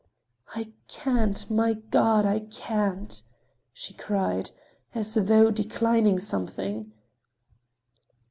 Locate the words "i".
0.55-0.71, 2.25-2.39